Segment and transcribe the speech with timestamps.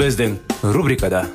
[0.00, 0.38] Біздің
[0.72, 1.26] рубрикада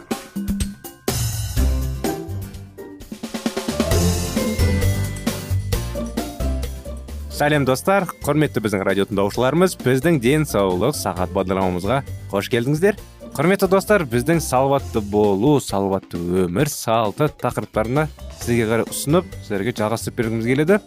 [7.29, 11.99] сәлем достар құрметті біздің радио тыңдаушыларымыз біздің денсаулық сағат бағдарламамызға
[12.33, 12.97] қош келдіңіздер
[13.37, 18.09] құрметті достар біздің салауатты болу салауатты өмір салты тақырыптарына
[18.41, 20.81] сізге қарай ұсынып сіздерге жалғастырып бергіміз келеді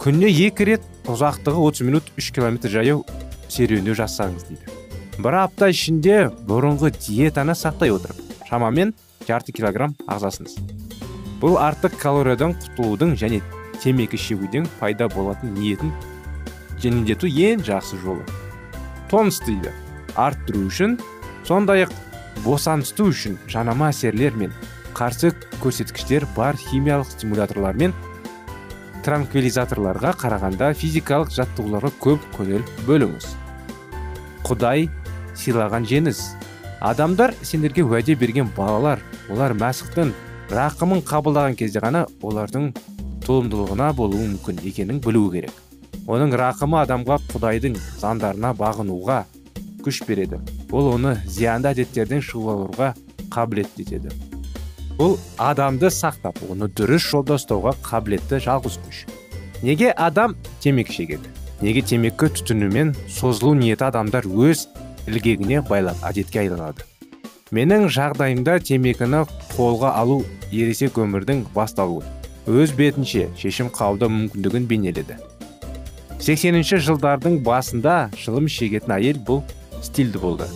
[0.00, 3.04] күніне екі рет ұзақтығы 30 минут 3 километр жаяу
[3.52, 4.79] серуендеу жасаңыз дейді
[5.24, 8.92] бір апта ішінде бұрынғы диетаны сақтай отырып шамамен
[9.28, 10.54] жарты килограмм ағзасыңыз
[11.42, 13.40] бұл артық калориядан құтылудың және
[13.82, 15.92] темекі шегуден пайда болатын ниетін
[16.82, 18.24] жеңілдету ең жақсы жолы
[19.12, 19.72] тонус дейді
[20.16, 20.96] арттыру үшін
[21.48, 21.92] сондай ақ
[22.44, 24.54] босаныстыру үшін жанама әсерлер мен
[24.96, 27.96] қарсы көрсеткіштер бар химиялық стимуляторлар мен
[29.04, 33.28] транквилизаторларға қарағанда физикалық жаттығуларға көп көңіл бөліңіз
[34.44, 34.88] құдай
[35.38, 36.20] сыйлаған жеңіс.
[36.80, 40.14] Адамдар сендерге уәде берген балалар олар мәсіхтің
[40.50, 42.70] рақымын қабылдаған кезде ғана олардың
[43.26, 45.52] толымдылығына болуы мүмкін екенін білу керек.
[46.10, 49.20] Оның рақымы адамға құдайдың заңдарына бағынуға
[49.84, 50.40] күш береді.
[50.72, 52.94] Ол оны зиянды әдеттерден шығуға
[53.30, 54.14] қабілетті етеді.
[54.98, 59.04] Бұл адамды сақтап оны дұрыс жолда ұстауға қабілетті жалғыз күш.
[59.62, 61.30] Неге адам темекі шегеді?
[61.60, 64.66] Неге темекі түтінумен созылу ниеті адамдар өз
[65.08, 66.84] ілгегіне байлап әдетке айналады.
[67.50, 69.24] Менің жағдайымда темекіні
[69.56, 70.20] қолға алу
[70.52, 72.04] ересек өмірдің басталуы.
[72.46, 75.16] Өз бетінше шешім қабылдау мүмкіндігін бейнеледі.
[76.20, 79.42] 80-ші жылдардың басында шылым шегетін әйел бұл
[79.82, 80.48] стильді болды.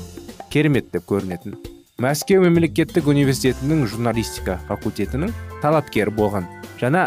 [0.52, 1.56] Керемет деп көрінетін.
[2.02, 5.32] Мәскеу мемлекеттік университетінің журналистика факультетінің
[5.62, 6.48] талапкері болған
[6.80, 7.06] жаңа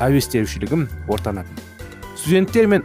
[0.00, 1.60] әуестеушілігім ортанатын.
[2.16, 2.84] Студенттер мен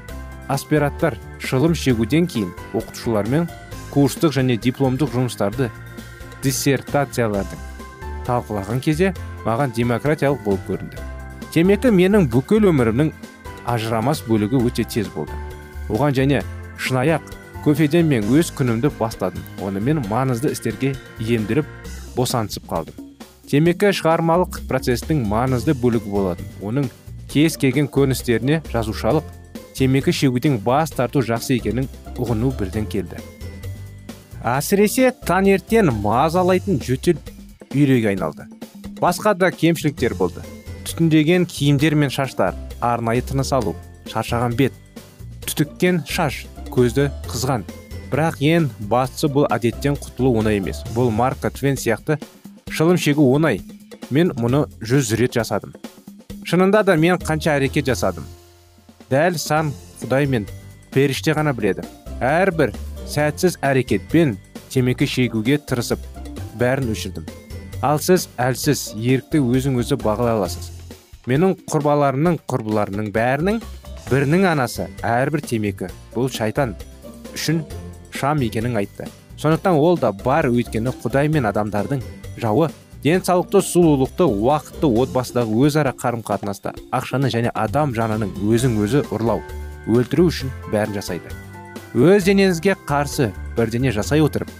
[0.51, 3.47] аспиранттар шылым шегуден кейін оқытушылармен
[3.91, 5.69] курстық және дипломдық жұмыстарды
[6.43, 7.59] диссертацияларды
[8.27, 9.13] талқылаған кезде
[9.45, 10.97] маған демократиялық болып көрінді.
[11.51, 13.11] Темекі менің бүкіл өмірімнің
[13.67, 15.35] ажырамас бөлігі өте тез болды.
[15.89, 16.43] Оған және
[16.79, 17.33] шынаяқ
[17.65, 19.43] кофеден мен өз күнімді бастадым.
[19.61, 21.67] Онымен маңызды істерге иемдіріп
[22.15, 22.95] босаңсып қалдым.
[23.51, 26.47] Темекі шығармалық процестің маңызды бөлігі болатын.
[26.63, 26.87] Оның
[27.31, 29.27] кез келген көріністеріне жазушалық
[29.75, 33.19] темекі шегуден бас тарту жақсы екенін ұғыну бірден келді.
[34.47, 37.19] Әсіресе таңертең мазалайтын жөтел
[37.75, 38.47] үйреге айналды.
[39.01, 40.41] Басқа да кемшіліктер болды.
[40.85, 43.75] Түтіндеген киімдер мен шаштар арнайы тыныс алу
[44.09, 44.73] шаршаған бет
[45.45, 47.65] түтіккен шаш көзді қызған.
[48.11, 50.81] Бірақ ең бастысы бұл әдеттен құтылу оңай емес.
[50.95, 52.17] Бұл марка твен сияқты
[52.69, 53.61] шылым шегу оңай.
[54.09, 55.73] Мен мұны жүз рет жасадым.
[56.43, 58.25] Шынында да мен қанша әрекет жасадым.
[59.09, 59.71] Дәл сан
[60.01, 60.47] құдай мен
[60.91, 61.85] періште ғана біледі.
[62.19, 62.73] Әрбір
[63.11, 64.37] сәтсіз әрекетпен
[64.71, 66.03] темекі шегуге тырысып
[66.59, 67.25] бәрін өшірдім.
[67.83, 70.69] Ал сіз әлсіз ерікті өзің өзі бағалай аласыз.
[71.27, 73.59] Менің құрбаларымның құрбыларының бәрінің
[74.07, 76.77] бірінің анасы әрбір темекі бұл шайтан
[77.33, 77.65] үшін
[78.15, 79.09] шам екенін айтты.
[79.37, 82.03] Сондықтан ол да бар өйткені құдай мен адамдардың
[82.39, 82.71] жауы
[83.03, 89.41] денсаулықты сұлулықты уақытты отбасыдағы өзара қарым қатынаста ақшаны және адам жанының өзің өзі ұрлау
[89.89, 91.50] өлтіру үшін бәрін жасайды.
[91.91, 94.51] Өз денеңізге қарсы бірдене жасай отырып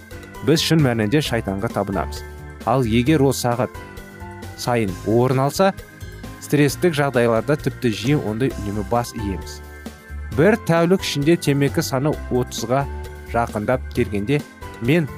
[0.44, 2.20] біз шын мәнінде шайтанға табынамыз.
[2.68, 3.72] Ал егер ол сағат
[4.60, 5.72] сайын орын алса
[6.44, 9.60] стресстік жағдайларда тіпті жиі ондай үнемі бас иеміз.
[10.36, 12.84] Бір тәулік ішінде темекі саны отызға
[13.32, 14.42] жақындап келгенде
[14.84, 15.08] мен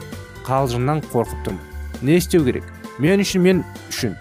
[0.46, 1.74] қалжыңнан қорқып тұрмын
[2.04, 2.64] не істеу керек?
[2.98, 4.14] Мен үшін мен үшін.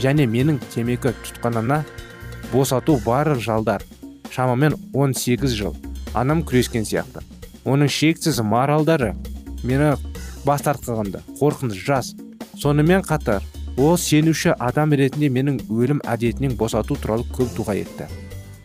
[0.00, 1.82] Және менің темекі тұтқанына
[2.52, 3.84] босату бар жалдар.
[4.30, 5.89] Шамамен 18 жыл.
[6.14, 7.22] Анам күрескен сияқты.
[7.64, 9.14] Оның шексіз маралдары
[9.62, 9.94] мені
[10.44, 12.14] бас тартқанда қорқыныш жас.
[12.56, 13.44] Сонымен қатар
[13.76, 18.08] ол сенуші адам ретінде менің өлім әдетінен босату туралы көп дұға етті.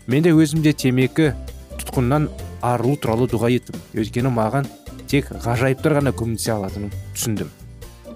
[0.07, 1.33] Мен де өзімде темекі
[1.79, 2.29] тұтқыннан
[2.61, 3.77] арылу туралы дұға еттім.
[3.93, 4.67] Өйткені маған
[5.11, 7.51] тек ғажайыптар ғана көмектесе алатынын түсіндім.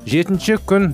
[0.09, 0.93] Жетінші күн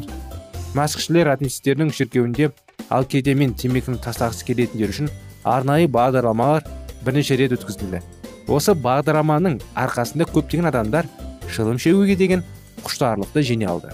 [0.75, 2.51] мәсіхшілер адвентистердің шіркеуінде
[2.89, 5.09] ал кейде мен темекіні тастағысы келетіндер үшін
[5.45, 6.65] арнайы бағдарламалар
[7.05, 8.01] бірнеше рет өткізілді.
[8.47, 11.07] Осы бағдарламаның арқасында көптеген адамдар
[11.51, 12.43] шылым шегуге деген
[12.83, 13.93] құштарлықты жеңе алды.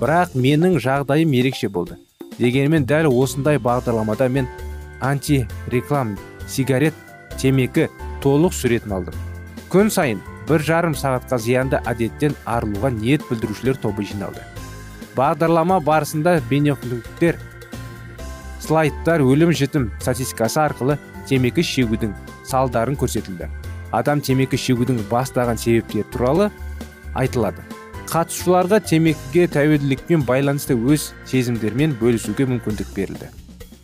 [0.00, 1.96] Бірақ менің жағдайым ерекше болды.
[2.38, 4.48] Дегенмен дәл осындай бағдарламада мен
[5.00, 6.16] антиреклам
[6.48, 6.94] сигарет
[7.38, 7.88] темекі
[8.22, 9.14] толық суретін алдым.
[9.70, 14.42] Күн сайын бір жарым сағатқа зиянды әдеттен арылуға ниет білдірушілер тобы жиналды.
[15.16, 17.38] Бағдарлама барысында бейнеклиптер
[18.60, 22.12] слайдтар өлім жітім статистикасы арқылы темекі шегудің
[22.46, 23.48] салдарын көрсетілді.
[23.92, 26.50] Адам темекі шегудің бастаған себептері туралы
[27.14, 27.64] айтылады.
[28.06, 33.32] Қатысушыларға темекіге тәуелділікпен байланысты өз сезімдерімен бөлісуге мүмкіндік берілді.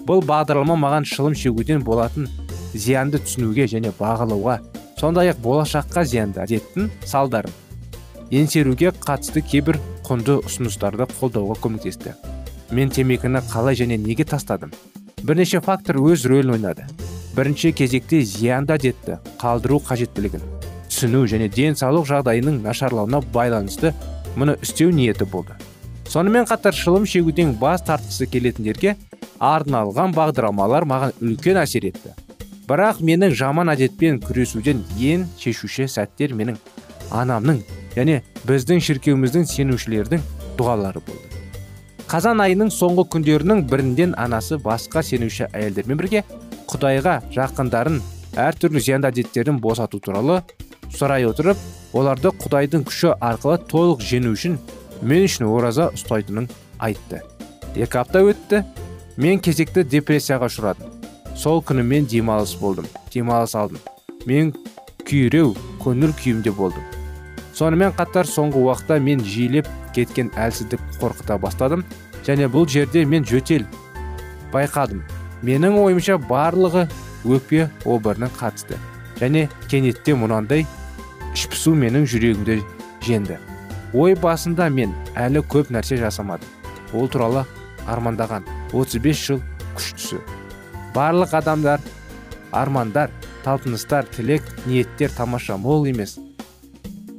[0.07, 2.29] Бұл бағдарлама маған шылым шегуден болатын
[2.75, 4.61] зиянды түсінуге және бағалауға
[4.99, 7.55] сондай ақ болашаққа зиянды әдеттің салдарын
[8.33, 9.77] еңсеруге қатысты кейбір
[10.07, 12.15] құнды ұсыныстарды қолдауға көмектесті.
[12.73, 14.73] Мен темекіні қалай және неге тастадым?
[15.23, 16.87] Бірнеше фактор өз рөлін ойнады.
[17.37, 20.43] Бірінші кезекте зиянды әдетті қалдыру қажеттілігін
[20.93, 23.95] түсіну және денсаулық жағдайының нашарлауына байланысты
[24.37, 25.57] мұны істеу ниеті болды.
[26.09, 28.97] Сонымен қатар шылым шегуден бас тартқысы келетіндерге
[29.41, 32.13] арналған бағдарламалар маған үлкен әсер етті.
[32.69, 36.61] Бірақ менің жаман әдетпен күресуден ең шешуші сәттер менің
[37.11, 37.63] анамның
[37.97, 40.23] және біздің шіркеуіміздің сенушілердің
[40.61, 41.41] дұғалары болды.
[42.13, 46.25] Қазан айының соңғы күндерінің бірінден анасы басқа сенуші әйелдермен бірге
[46.73, 48.01] құдайға жақындарын
[48.43, 50.41] әртүрлі зиянды әдеттерден босату туралы
[50.93, 51.61] сұрай отырып
[51.97, 54.57] оларды құдайдың күші арқылы толық жеңу үшін
[55.03, 56.49] мен үшін ораза ұстайтынын
[56.81, 57.23] айтты.
[57.77, 58.63] Екі апта өтті
[59.21, 60.93] мен кезекті депрессияға ұшырадым.
[61.37, 63.81] Сол күні мен демалыс болдым демалыс алдым.
[64.27, 64.53] Мен
[65.09, 66.85] күйреу көңіл күйімде болдым.
[67.57, 71.85] Сонымен қатар соңғы уақытта мен жиілеп кеткен әлсіздік қорқыта бастадым
[72.25, 73.67] және бұл жерде мен жөтел
[74.53, 75.03] байқадым.
[75.43, 76.89] Менің ойымша барлығы
[77.25, 78.79] өкпе обырына қатысты.
[79.21, 80.67] Және кенетте мұнандай
[81.33, 82.61] ішпісу менің жүрегімді
[83.07, 83.39] жеңді
[83.93, 86.49] ой басында мен әлі көп нәрсе жасамадым.
[86.95, 87.47] Ол туралы
[87.89, 89.43] армандаған 35 жыл
[89.77, 90.21] күштісі
[90.95, 91.81] барлық адамдар
[92.53, 93.11] армандар
[93.45, 96.19] талпыныстар тілек ниеттер тамаша мол емес.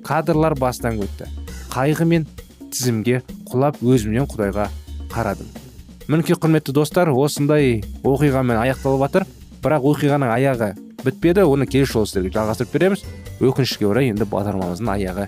[0.06, 1.30] Кадрлар бастан өтті.
[1.74, 2.28] Қайғы мен
[2.70, 4.70] тізімге құлап өзімнен құдайға
[5.14, 5.62] қарадым.
[6.07, 9.25] Мінекей құрметті достар осындай оқиғамен аяқталып жатыр.
[9.63, 10.73] Бірақ оқиғаның аяғы
[11.03, 13.03] бітпеді оны келесі жолы сіздерге жалғастырып береміз.
[13.39, 15.27] Өкінішке орай енді бағдарламамыздың аяғы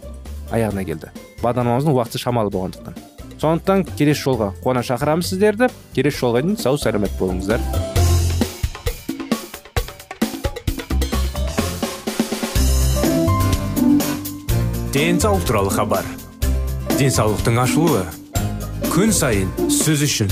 [0.52, 1.12] аяғына келді.
[1.44, 2.98] Бағдарламамыздың уақыты шамалы болғандықтан.
[3.40, 5.70] Сондықтан келесі жолға қуана шақырамыз сіздерді.
[5.96, 7.64] Келесі жолға дейін сау сәлемет болыңыздар.
[14.96, 16.06] Денсаулық туралы хабар.
[16.96, 18.06] Денсаулықтың ашылуы.
[18.96, 20.32] Күн сайын сөз үшін.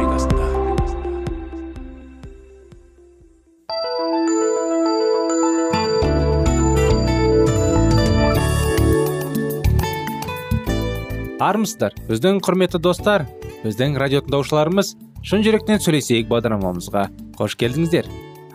[11.61, 13.27] Армысыздар біздің құрметті достар
[13.61, 14.95] біздің радио тыңдаушыларымыз
[15.27, 17.03] шын жүректен сөйлесейік бағдарламамызға.
[17.37, 18.07] Қош келдіңіздер.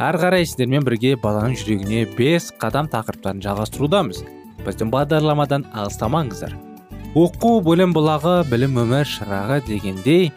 [0.02, 4.24] Әрі қарай сіздермен бірге баланың жүрегіне бес қадам тақырыптарын жалғастырудамыз.
[4.66, 6.56] Біздің бағдарламадан алыстамаңыздар.
[7.14, 10.32] Оқу білім бұлағы білім өмір шырағы дегендей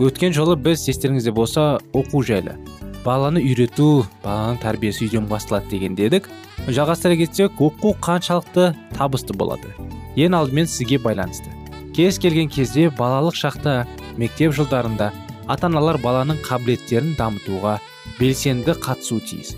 [0.00, 2.56] өткен жолы біз естеріңізде болса оқу жайлы.
[3.04, 6.32] Баланы үйрету баланың тәрбиесі үйден басталады деген дедік
[6.66, 9.76] жалғастыра кетсек оқу қаншалықты табысты болады?
[10.16, 11.59] Ең алдымен сізге байланысты.
[12.00, 13.72] Кез келген кезде балалық шақта
[14.16, 15.10] мектеп жылдарында
[15.52, 17.74] ата аналар баланың қабілеттерін дамытуға
[18.16, 19.50] белсенді қатысу тиіс.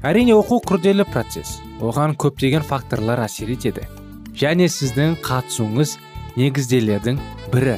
[0.00, 1.58] Әрине оқу күрделі процесс.
[1.84, 3.84] Оған көптеген факторлар әсер етеді.
[4.32, 5.98] Және сіздің қатысуыңыз
[6.40, 7.20] негізделердің
[7.52, 7.76] бірі.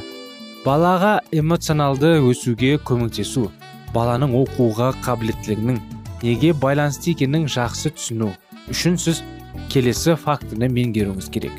[0.63, 3.49] Балаға эмоционалды өсуге көмектесу
[3.97, 5.83] баланың оқуға қабілеттілігінің
[6.23, 8.31] неге байланысты екенін жақсы түсіну
[8.71, 9.25] үшін сіз
[9.73, 11.59] келесі факторны меңгеруіңіз керек.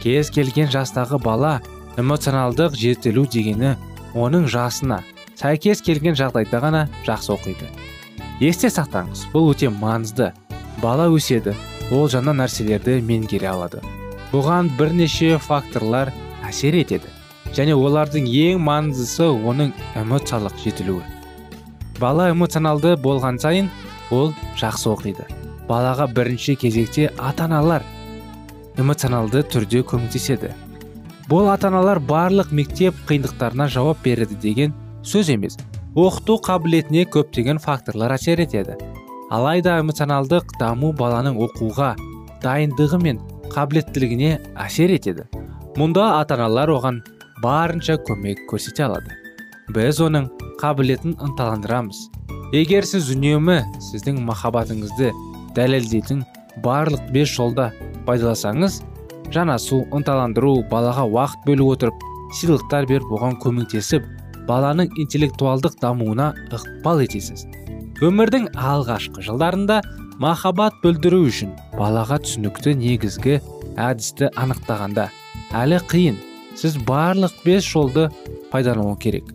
[0.00, 1.60] Кез келген жастағы бала
[2.00, 3.74] эмоционалдық жетілу дегені
[4.16, 5.02] оның жасына
[5.40, 7.68] сәйкес келген жағдайда ғана жақсы оқиды.
[8.40, 10.30] Есте сақтаңыз бұл өте маңызды.
[10.80, 11.54] Бала өседі
[11.92, 13.82] ол жаңа нәрселерді меңгере алады.
[14.32, 16.12] Бұған бірнеше факторлар
[16.48, 17.12] әсер етеді
[17.56, 21.04] және олардың ең маңыздысы оның эмоциялық жетілуі.
[22.00, 23.68] Бала эмоционалды болған сайын
[24.10, 25.26] ол жақсы оқиды.
[25.68, 27.84] Балаға бірінші кезекте ата аналар
[28.78, 30.52] эмоционалды түрде көмектеседі.
[31.30, 34.74] Бұл ата аналар барлық мектеп қиындықтарына жауап береді деген
[35.06, 35.58] сөз емес.
[35.94, 38.76] Оқыту қабілетіне көптеген факторлар әсер етеді.
[39.30, 41.94] Алайда эмоционалдық даму баланың оқуға
[42.42, 45.26] дайындығы мен қабілеттілігіне әсер етеді.
[45.78, 47.02] Мұнда ата аналар оған
[47.42, 49.14] барынша көмек көрсете алады.
[49.70, 50.26] Біз оның
[50.60, 52.08] қабілетін ынталандырамыз.
[52.50, 53.60] Егер сіз үнемі
[53.90, 55.12] сіздің махаббатыңызды
[55.54, 56.24] дәлелдейтін
[56.64, 57.70] барлық бес жолда
[58.06, 58.80] пайдаласаңыз
[59.34, 62.06] жанасу ынталандыру балаға уақыт бөліп отырып
[62.40, 64.06] сыйлықтар беріп оған көмектесіп
[64.48, 67.46] баланың интеллектуалдық дамуына ықпал етесіз.
[68.02, 69.80] Өмірдің алғашқы жылдарында
[70.22, 73.38] махаббат білдіру үшін балаға түсінікті негізгі
[73.80, 75.10] әдісті анықтағанда
[75.62, 76.18] әлі қиын.
[76.58, 78.08] Сіз барлық бес жолды
[78.50, 79.30] пайдалану керек.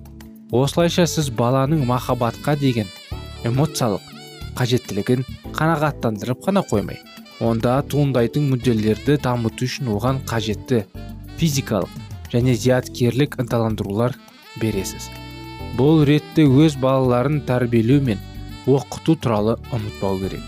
[0.52, 2.90] Осылайша сіз баланың махаббатқа деген
[3.48, 4.04] эмоциялық
[4.60, 5.24] қажеттілігін
[5.56, 7.00] қанағаттандырып қана қоймай
[7.44, 10.86] онда туындайтын мүдделерді дамыту үшін оған қажетті
[11.40, 11.92] физикалық
[12.32, 14.16] және зияткерлік ынталандырулар
[14.62, 15.10] бересіз.
[15.76, 18.22] Бұл ретте өз балаларын тәрбиелеу мен
[18.66, 20.46] оқыту туралы ұмытпау керек.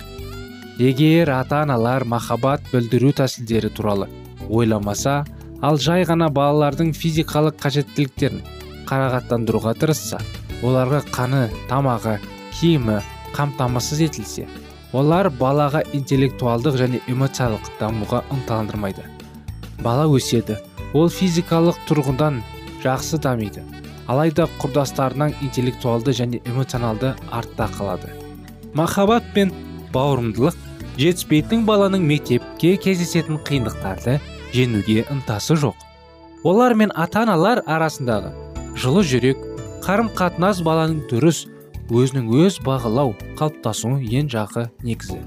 [0.79, 4.07] Егер ата аналар махаббат білдіру тәсілдері туралы
[4.49, 5.25] ойламаса
[5.61, 8.43] ал жай ғана балалардың физикалық қажеттіліктерін
[8.87, 10.21] қарағаттандыруға тырысса
[10.61, 12.19] оларға қаны тамағы
[12.59, 13.01] киімі
[13.35, 14.45] қамтамасыз етілсе
[14.93, 19.03] олар балаға интеллектуалдық және эмоциялық дамуға ынталандырмайды.
[19.83, 20.57] Бала өседі
[20.93, 22.41] ол физикалық тұрғыдан
[22.83, 23.63] жақсы дамиды.
[24.07, 28.13] Алайда құрдастарынан интеллектуалды және эмоционалды артта қалады.
[28.73, 29.51] Махаббат пен
[29.93, 30.55] бауырымдылық
[30.97, 34.19] жетіспейтін баланың мектепке кездесетін қиындықтарды
[34.55, 35.75] жеңуге ынтасы жоқ.
[36.43, 38.31] Олар мен ата аналар арасындағы
[38.79, 39.43] жылы жүрек
[39.83, 41.45] қарым қатынас баланың дұрыс
[41.87, 45.19] өзінің өз бағалау қалыптасуы ең жақы негізі.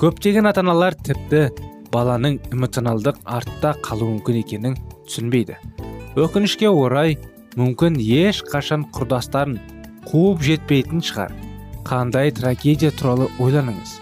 [0.00, 1.50] Көптеген ата аналар тіпті
[1.92, 4.76] баланың эмоционалдық артта қалуы мүмкін екенін
[5.08, 5.58] түсінбейді.
[6.16, 7.18] Өкінішке орай
[7.60, 9.58] мүмкін еш қашан құрдастарын
[10.08, 11.34] қуып жетпейтін шығар.
[11.84, 13.98] Қандай трагедия туралы ойланыңыз.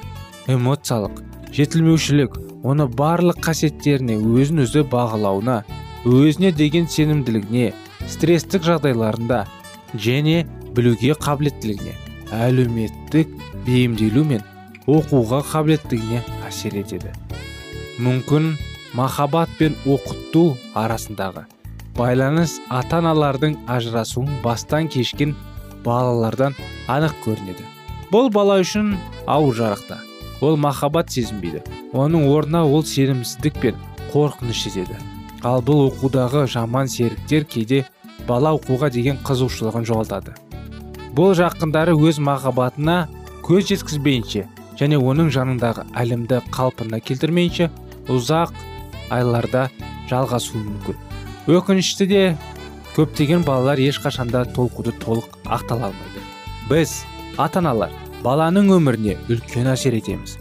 [0.53, 1.23] Эмоциялық
[1.55, 5.63] жетілмеушілік оны барлық қасиеттеріне өзін өзі бағалауына
[6.09, 7.73] өзіне деген сенімділігіне
[8.09, 9.45] стресстік жағдайларында
[9.95, 10.45] және
[10.79, 11.97] білуге қабілеттілігіне
[12.31, 13.35] әлеуметтік
[13.67, 14.45] бейімделу мен
[14.87, 17.11] оқуға қабілеттігіне әсер етеді.
[17.99, 18.53] Мүмкін
[18.95, 21.49] махаббат пен оқыту арасындағы
[21.99, 25.35] байланыс ата аналардың ажырасуын бастан кешкен
[25.85, 26.55] балалардан
[26.87, 27.67] анық көрінеді.
[28.13, 28.95] Бұл бала үшін
[29.27, 29.99] ауыр жарақта.
[30.41, 31.65] Ол махаббат сезінбейді.
[31.93, 33.81] Оның орнына ол сенімсіздік пен
[34.13, 34.95] қорқыныш сезеді.
[35.43, 37.85] Ал бұл оқудағы жаман серіктер кейде
[38.29, 40.39] бала оқуға деген қызығушылығын жоғалтады.
[41.19, 43.09] Бұл жақындары өз махаббатына
[43.43, 44.45] көз жеткізбейінше
[44.79, 47.67] және оның жанындағы әлемді қалпына келтірмейінше
[48.15, 48.53] ұзақ
[49.11, 49.65] айларда
[50.13, 51.01] жалғасуы мүмкін.
[51.51, 52.21] Өкінішті де
[52.95, 56.23] көптеген балалар ешқашанда толқуды толық ақтала алмайды.
[56.71, 57.01] Біз
[57.35, 57.91] ата аналар
[58.23, 60.37] баланың өміріне үлкен әсер етеміз.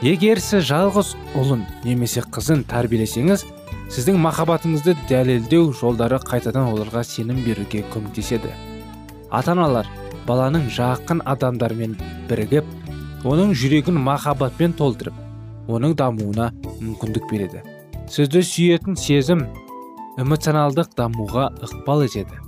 [0.00, 3.44] Егер сіз жалғыз ұлын немесе қызын тәрбиелесеңіз
[3.92, 8.56] сіздің махаббатыңызды дәлелдеу жолдары қайтадан оларға сенім беруге көмектеседі.
[9.28, 9.92] Ата аналар
[10.26, 11.94] баланың жақын адамдармен
[12.30, 15.14] бірігіп оның жүрегін махаббатпен толтырып
[15.68, 17.62] оның дамуына мүмкіндік береді.
[18.10, 19.46] Сізді сүйетін сезім
[20.20, 22.38] эмоционалдық дамуға ықпал етеді.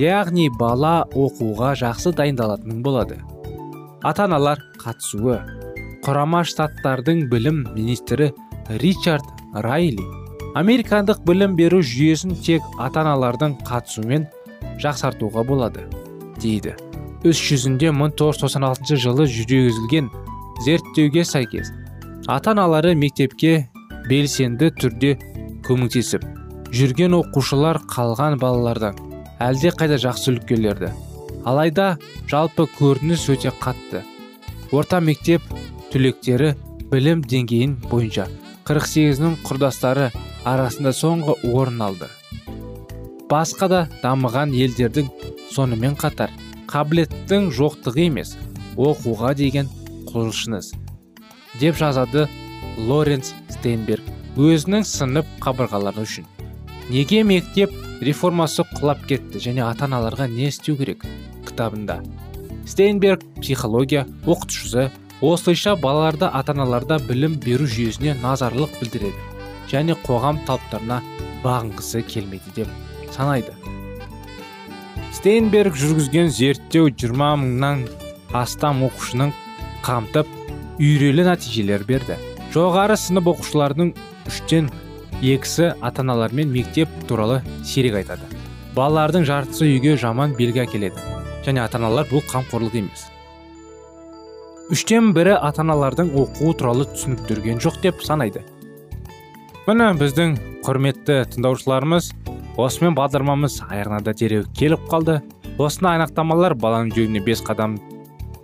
[0.00, 3.20] Яғни бала оқуға жақсы дайындалатын болады.
[4.02, 5.38] Ата аналар қатысуы.
[6.04, 8.32] Құрама штаттардың білім министрі
[8.82, 9.24] ричард
[9.54, 10.02] райли
[10.58, 14.26] американдық білім беру жүйесін тек ата аналардың қатысуымен
[14.82, 15.86] жақсартуға болады
[16.42, 16.74] дейді.
[17.24, 20.10] Іс жүзінде 1996 жылы жүргізілген
[20.66, 21.72] зерттеуге сәйкес
[22.28, 23.56] ата аналары мектепке
[24.10, 25.16] белсенді түрде
[25.66, 26.28] көмектесіп
[26.74, 29.00] жүрген оқушылар қалған балалардан
[29.48, 30.92] әлде қайда жақсы үлгілерді
[31.44, 31.98] алайда
[32.30, 34.02] жалпы көрініс өте қатты.
[34.72, 35.44] Орта мектеп
[35.92, 36.54] түлектері
[36.90, 38.26] білім деңгейін бойынша
[38.64, 40.08] 48-нің құрдастары
[40.48, 42.08] арасында соңғы орын алды.
[43.30, 45.10] Басқа да дамыған елдердің
[45.52, 46.32] сонымен қатар
[46.70, 48.36] қабілеттің жоқтығы емес
[48.76, 49.68] оқуға деген
[50.10, 50.72] құлшыныс
[51.60, 52.26] деп жазады
[52.88, 56.26] лоренс стейнберг өзінің сынып қабырғалары үшін.
[56.90, 57.70] Неге мектеп
[58.04, 61.04] реформасы құлап кетті және ата аналарға не істеу керек
[61.46, 62.00] кітабында?
[62.66, 64.90] Стейнберг психология оқытушысы
[65.22, 71.00] осылайша балаларды ата аналарда білім беру жүйесіне назарлық білдіреді және қоғам талаптарына
[71.44, 73.54] бағынғысы келмейді деп санайды.
[75.14, 77.84] Стейнберг жүргізген зерттеу 20 мыңнан
[78.34, 79.30] астам оқушының
[79.86, 80.30] қамтып
[80.82, 82.16] үйрелі нәтижелер берді.
[82.54, 83.92] Жоғары сынып оқушыларының
[84.26, 84.70] үштен
[85.22, 88.26] екісі ата аналармен мектеп туралы сирек айтады.
[88.74, 90.98] Балалардың жартысы үйге жаман белгі әкеледі.
[91.46, 93.06] Және ата аналар бұл қамқорлық емес.
[94.74, 98.42] Үштен бірі ата аналардың оқу туралы түсініктірген жоқ деп санайды.
[99.68, 102.10] Міне біздің құрметті тыңдаушыларымыз
[102.60, 105.18] осымен бағдарламамыз аяғына да дереу келіп қалды.
[105.58, 107.76] Осындай анықтамалар баланың жүрегіне бес қадам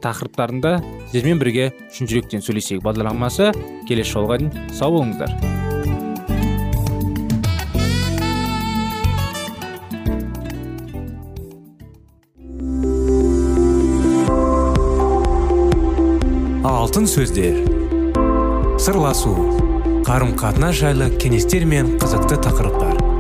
[0.02, 0.78] тақырыптарында
[1.10, 2.82] сіздермен бірге шын жүректен сөйлесейік.
[2.86, 3.50] Бағдарламасы
[3.88, 5.34] келесі жолға дейін сау болыңыздар.
[16.66, 17.60] Алтын сөздер.
[18.80, 19.36] Сырласу.
[20.06, 23.09] Қарым қатынас жайлы кеңестер мен қызықты тақырыптар.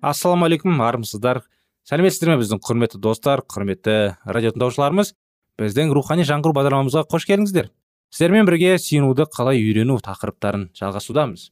[0.00, 1.44] Ассалаумағалейкум армысыздар.
[1.88, 5.14] Сәлеметсіздер ме біздің құрметті достар құрметті радио тыңдаушыларымыз?
[5.60, 7.70] Біздің рухани жаңғыру бағдарламамызға қош келдіңіздер.
[8.10, 11.50] Сіздермен бірге сүйінуді қалай үйрену тақырыптарын жалғасудамыз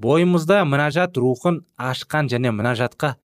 [0.00, 3.16] бойымызда мінәжат рухын ашқан және мінәжатқа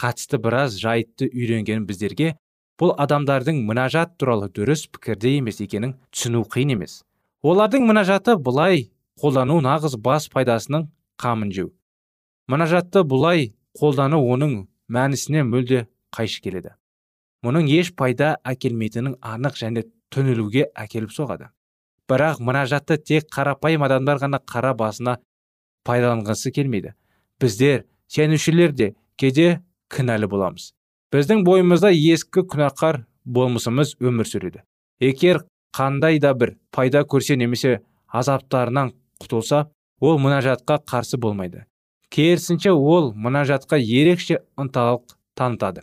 [0.00, 2.36] қатысты біраз жайтты үйренген біздерге.
[2.80, 7.02] Бұл адамдардың мінажат туралы дұрыс пікірде емес екенін түсіну қиын емес.
[7.44, 8.88] Олардың мінажаты бұлай
[9.20, 10.88] қолдану нағыз бас пайдасының
[11.20, 11.68] қамын жеу.
[12.48, 14.54] Мінажатты бұлай қолдану оның
[14.92, 16.74] мәнісіне мүлде қайшы келеді.
[17.42, 21.48] Мұның еш пайда әкелмейтінін анық және түнілуге әкеліп соғады.
[22.10, 25.16] Бірақ мұнажатты тек қарапайым адамдар ғана қара басына
[25.86, 26.92] пайдаланғысы келмейді.
[27.40, 30.72] Біздер сенушілер де кейде кінәлі боламыз.
[31.12, 34.62] Біздің бойымызда ескі күнәқар болмысымыз өмір сүреді.
[35.00, 35.42] Егер
[35.74, 39.66] қандай да бір пайда көрсе немесе азаптарынан құтылса
[40.00, 41.66] ол мұнажатқа қарсы болмайды.
[42.12, 45.82] Керісінше ол мұнажатқа ерекше ынталық танытады.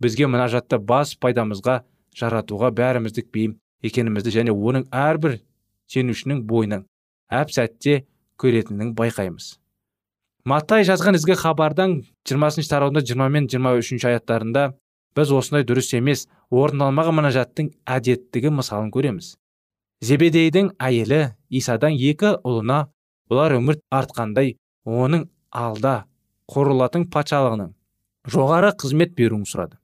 [0.00, 1.80] Бізге мұнажатты бас пайдамызға
[2.16, 5.38] жаратуға бәріміздік бейім екенімізді және оның әрбір
[5.92, 6.84] сенушінің бойынан
[7.32, 8.04] әп сәтте
[8.40, 9.56] көретінін байқаймыз.
[10.44, 14.70] Маттай жазған ізгі хабардан 20 тараудың 20 мен 23 аяттарында
[15.16, 19.34] біз осындай дұрыс емес орындалмаған мұнажаттың әдеттігі мысалын көреміз.
[20.00, 22.86] Зебедейдің әйелі исадан екі ұлына
[23.28, 26.04] олар өмір артқандай оның алда
[26.50, 27.72] құрылатын патшалығының
[28.30, 29.78] жоғары қызмет беруін сұрады.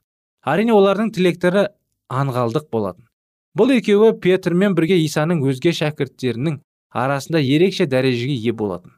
[0.47, 1.67] Әрине олардың тілектері
[2.13, 3.07] аңғалдық болатын.
[3.57, 8.93] Бұл екеуі петрмен бірге исаның өзге шәкірттерінің арасында ерекше дәрежеге ие болатын.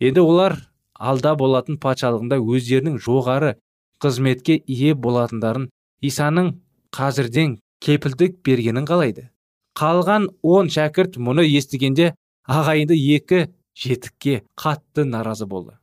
[0.00, 0.56] Енді олар
[0.94, 3.56] алда болатын патшалығында өздерінің жоғары
[4.02, 5.68] қызметке ие болатындарын
[6.02, 6.54] исаның
[6.94, 9.30] қазірден кепілдік бергенін қалайды.
[9.78, 12.12] Қалған он шәкірт мұны естігенде
[12.46, 15.78] ағайынды екі жетікке қатты наразы болды.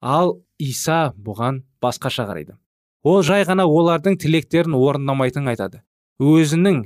[0.00, 2.56] Ал иса бұған басқаша қарайды.
[3.02, 5.82] Ол жай ғана олардың тілектерін орындамайтынын айтады.
[6.18, 6.84] Өзінің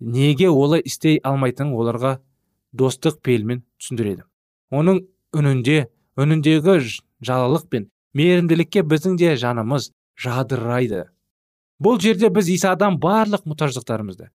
[0.00, 2.18] неге олай істей алмайтынын оларға
[2.72, 4.24] достық пейілмен түсіндіреді.
[4.70, 5.02] Оның
[5.34, 6.78] үнінде үніндегі
[7.24, 11.06] жалалық пен мейірімділікке біздің де жанымыз жадырайды.
[11.82, 14.30] Бұл жерде біз исадан барлық мұқтаждықтарымызды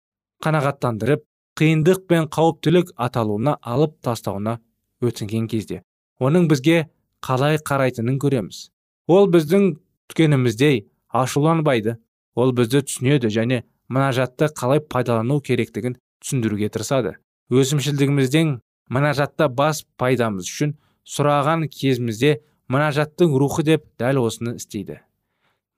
[0.43, 1.25] қанағаттандырып
[1.59, 4.59] қиындық пен қауіптілік аталуына алып тастауына
[5.03, 5.83] өтінген кезде
[6.23, 6.87] оның бізге
[7.25, 8.69] қалай қарайтынын көреміз.
[9.09, 9.75] Ол біздің
[10.11, 11.97] күткеніміздей ашуланбайды.
[12.35, 17.17] Ол бізді түсінеді және мұнажатты қалай пайдалану керектігін түсіндіруге тырысады.
[17.51, 18.59] Өзімшілдігімізден
[18.93, 20.75] мұнажатта бас пайдамыз үшін
[21.09, 25.01] сұраған кезімізде мұнажаттың рухы деп дәл осыны істейді.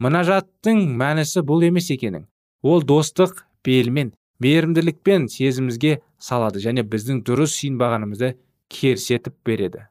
[0.02, 2.26] Мұнажаттың мәнісі бұл емес екенін
[2.62, 8.34] ол достық пейілмен мейірімділікпен сезімізге салады және біздің дұрыс сүйінбағанымызды
[8.72, 9.86] керсетіп береді.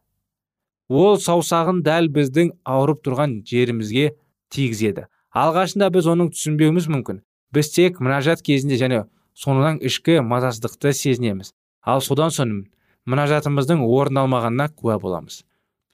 [0.89, 4.11] Ол саусағын дәл біздің ауырып тұрған жерімізге
[4.49, 5.05] тигізеді.
[5.29, 7.21] Алғашында біз оның түсінбеуіміз мүмкін.
[7.53, 9.03] Біз тек мұнажат кезінде және
[9.37, 11.53] соңынан ішкі мазасыздықты сезінеміз.
[11.85, 12.55] Ал содан соң
[13.09, 15.43] мұнажатымыздың орындалмағанына куә боламыз.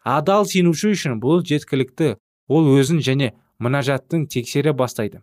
[0.03, 2.15] Адал сенуші үшін бұл жеткілікті.
[2.47, 5.21] Ол өзін және мұнажаттың тексере бастайды.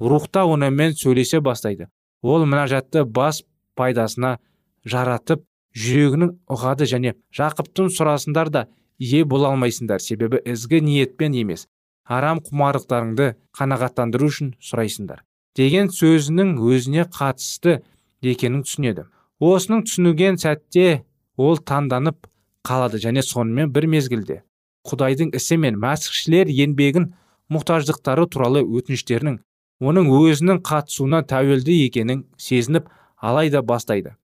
[0.00, 1.88] Рухта онымен сөйлесе бастайды.
[2.22, 3.42] Ол мұнажатты бас
[3.78, 4.38] пайдасына
[4.84, 5.44] жаратып
[5.78, 8.66] жүрегінің ұғады және жақыптың сұрасындар да
[8.98, 10.00] ие бола алмайсыңдар.
[10.00, 11.66] Себебі ізгі ниетпен емес
[12.04, 15.22] арам құмарлықтарыңды қанағаттандыру үшін сұрайсыңдар.
[15.56, 17.80] Деген сөзінің өзіне қатысты
[18.22, 19.06] екенін түсінеді.
[19.40, 21.04] Осының түсінуген сәтте
[21.36, 22.26] ол таңданып
[22.66, 24.42] қалады және сонымен бір мезгілде
[24.88, 27.10] құдайдың ісі мен мәсіхшілер еңбегін
[27.52, 29.38] мұқтаждықтары туралы өтініштерінің
[29.84, 34.14] оның өзінің қатысуына тәуелді екенін сезініп алайда бастайды.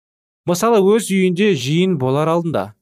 [0.46, 2.74] Мысалы өз үйінде жиын болар алдында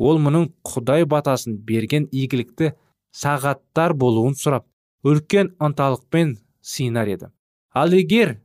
[0.00, 2.72] ол мұның құдай батасын берген игілікті
[3.12, 4.64] сағаттар болуын сұрап
[5.04, 7.28] үлкен ынталықпен сыйынар еді.
[7.74, 8.38] Ал егер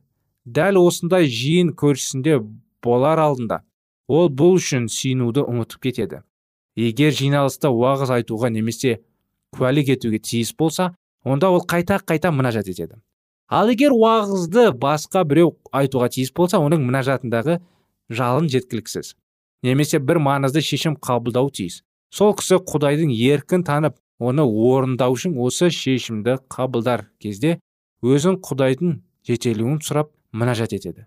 [0.44, 2.38] дәл осындай жиын көршісінде
[2.84, 3.62] болар алдында
[4.06, 6.22] ол бұл үшін сүйінуді ұмытып кетеді.
[6.76, 9.00] Егер жиналыста уағыз айтуға немесе
[9.56, 10.92] куәлік етуге тиіс болса
[11.24, 13.00] онда ол қайта қайта мұнажат етеді.
[13.48, 17.60] Ал егер уағызды басқа біреу айтуға тиіс болса оның мұнажатындағы
[18.10, 19.14] жалын жеткіліксіз.
[19.62, 21.82] Немесе бір маңызды шешім қабылдау тиіс.
[22.10, 27.58] Сол кісі құдайдың еркін танып оны орындау үшін осы шешімді қабылдар кезде
[28.02, 31.06] өзін құдайдың жетелуін сұрап мұнажат етеді.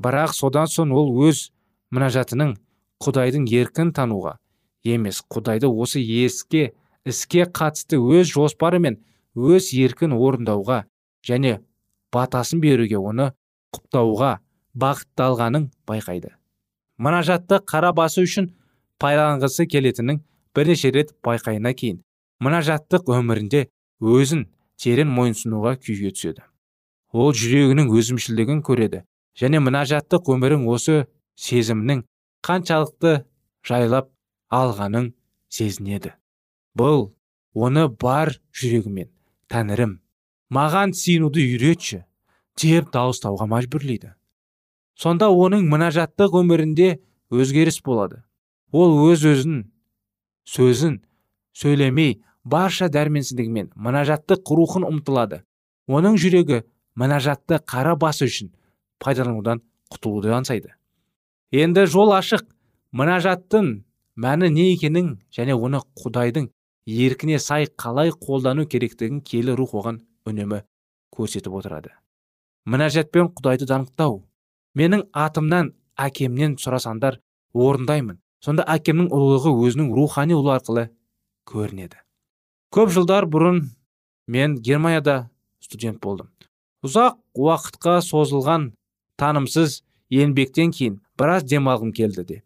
[0.00, 1.50] Бірақ содан соң ол өз
[1.94, 2.56] мұнажатының
[3.04, 4.36] құдайдың еркін тануға
[4.84, 6.72] емес құдайды осы еске
[7.04, 8.98] іске қатысты өз жоспары мен
[9.36, 10.84] өз еркін орындауға
[11.26, 11.60] және
[12.12, 13.30] батасын беруге оны
[13.76, 14.38] құптауға
[14.76, 16.34] бағытталғанын байқайды.
[17.00, 18.50] Мұнажатты қара басы үшін
[19.00, 20.20] пайдаланғысы келетінін
[20.56, 22.02] бірнеше рет байқайына кейін
[22.44, 23.66] мұнажаттық өмірінде
[24.00, 24.46] өзін
[24.80, 26.44] терең мойынсынуға күйге түседі.
[27.12, 29.02] Ол жүрегінің өзімшілдігін көреді
[29.40, 31.06] және мұнажаттық өмірің осы
[31.40, 32.04] сезімнің
[32.46, 33.24] қаншалықты
[33.66, 34.12] жайлап
[34.52, 35.10] алғанын
[35.48, 36.14] сезінеді.
[36.76, 37.10] Бұл
[37.54, 39.10] оны бар жүрегімен
[39.50, 39.98] тәңірім
[40.54, 42.04] маған сиынуды үйретші
[42.60, 44.14] деп дауыстауға мәжбүрлейді.
[45.00, 46.98] Сонда оның мінажаттық өмірінде
[47.32, 48.22] өзгеріс болады.
[48.72, 49.62] Ол өз өзін
[50.44, 51.00] сөзін
[51.56, 55.42] сөйлемей барша дәрменсіздігімен мінажаттық рухын ұмтылады.
[55.88, 56.62] Оның жүрегі
[57.00, 58.52] мінажатты қара басы үшін
[59.02, 60.74] пайдаланудан құтылуды аңсайды.
[61.50, 62.44] Енді жол ашық.
[62.92, 63.84] Мінажаттың
[64.18, 66.48] мәні не екенін және оны құдайдың
[66.86, 70.64] еркіне сай қалай қолдану керектігін келі рух оған үнемі
[71.14, 71.94] көрсетіп отырады.
[72.66, 74.24] Мінәжатпен құдайды данықтау
[74.78, 77.20] менің атымнан әкемнен сұрасаңдар
[77.54, 78.18] орындаймын.
[78.40, 80.86] Сонда әкемнің ұлылығы өзінің рухани ұлы арқылы
[81.50, 81.98] көрінеді.
[82.72, 83.64] Көп жылдар бұрын
[84.26, 85.30] мен германияда
[85.60, 86.30] студент болдым.
[86.86, 88.70] Ұзақ уақытқа созылған
[89.20, 92.42] танымсыз еңбектен кейін біраз демалғым келді де.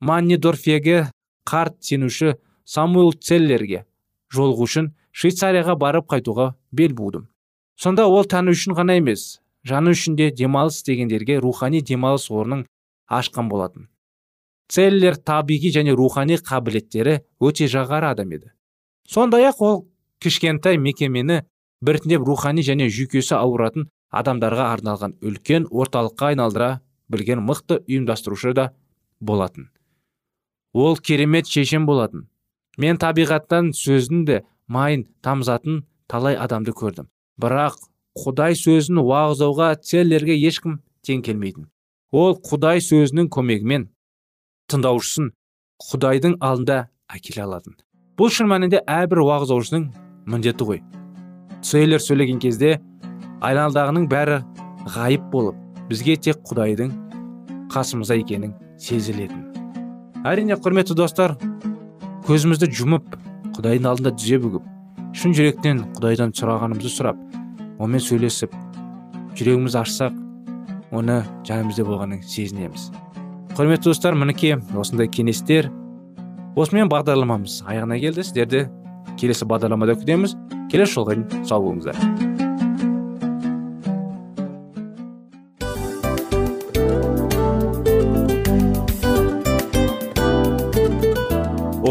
[0.00, 1.12] Маннидорфеге
[1.46, 2.34] қарт сенуші
[2.64, 3.84] самуэл целлерге
[4.32, 7.28] жолығу үшін швейцарияға барып қайтуға бел будым
[7.76, 12.66] сонда ол тәні үшін ғана емес жаны үшін де демалыс дегендерге рухани демалыс орнын
[13.08, 13.88] ашқан болатын.
[14.68, 18.52] Целлер табиғи және рухани қабілеттері өте жағары адам еді.
[19.08, 19.76] Сондай ақ ол
[20.22, 21.42] кішкентай мекемені
[21.82, 26.80] біртіндеп рухани және жүйкесі ауыратын адамдарға арналған үлкен орталыққа айналдыра
[27.12, 28.70] білген мықты ұйымдастырушы да
[29.20, 29.70] болатын.
[30.72, 32.28] Ол керемет шешен болатын.
[32.78, 37.10] Мен табиғаттан сөздің де майын тамзатын талай адамды көрдім.
[37.36, 37.76] Бірақ
[38.18, 41.68] құдай сөзін уағыздауға целлерге ешкім тең келмейтін.
[42.12, 43.86] Ол құдай сөзінің көмегімен
[44.68, 45.30] тыңдаушысын
[45.88, 47.76] құдайдың алдында әкеле алатын.
[48.20, 49.86] Бұл шын мәнінде әрбір уағыздаушының
[50.28, 50.82] міндеті ғой.
[51.64, 52.74] Целлер сөйлеген кезде
[53.40, 54.42] айналадағының бәрі
[54.92, 55.56] ғайып болып
[55.88, 56.92] бізге тек құдайдың
[57.72, 59.48] қасымызда екенін сезілетін.
[60.28, 61.38] Әрине құрметті достар
[62.28, 63.16] көзімізді жұмып
[63.56, 64.68] құдайдың алдында тізе бүгіп
[65.16, 67.18] шын жүректен құдайдан сұрағанымызды сұрап
[67.82, 68.54] онымен сөйлесіп
[69.38, 70.18] жүрегімізді ашсақ
[70.94, 72.90] оны жанымызда болғанын сезінеміз.
[73.56, 75.72] Құрметті достар мінекей осындай кеңестер
[76.56, 78.26] осымен бағдарламамыз аяғына келді.
[78.28, 78.66] Сіздерді
[79.20, 80.36] келесі бағдарламада күтеміз.
[80.72, 82.21] Келесі жолға дейін сау болыңыздар.